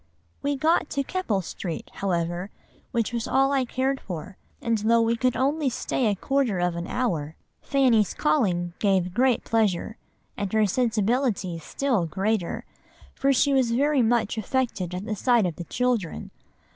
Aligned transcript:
"We 0.41 0.55
got 0.55 0.89
to 0.89 1.03
Keppel 1.03 1.43
Street, 1.43 1.91
however, 1.93 2.49
which 2.89 3.13
was 3.13 3.27
all 3.27 3.51
I 3.51 3.65
cared 3.65 3.99
for, 4.01 4.35
and 4.59 4.79
though 4.79 5.01
we 5.03 5.15
could 5.15 5.37
only 5.37 5.69
stay 5.69 6.07
a 6.07 6.15
quarter 6.15 6.57
of 6.57 6.75
an 6.75 6.87
hour, 6.87 7.35
Fanny's 7.61 8.15
calling 8.15 8.73
gave 8.79 9.13
great 9.13 9.43
pleasure, 9.43 9.97
and 10.35 10.51
her 10.53 10.65
sensibility 10.65 11.59
still 11.59 12.07
greater; 12.07 12.65
for 13.13 13.31
she 13.31 13.53
was 13.53 13.73
very 13.73 14.01
much 14.01 14.39
affected 14.39 14.95
at 14.95 15.05
the 15.05 15.15
sight 15.15 15.45
of 15.45 15.57
the 15.57 15.65
children. 15.65 16.31